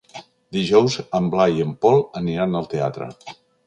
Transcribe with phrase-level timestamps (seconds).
[0.57, 3.17] Dijous en Blai i en Pol aniran al teatre.